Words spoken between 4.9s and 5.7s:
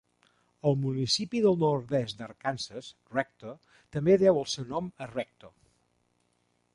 a Rector.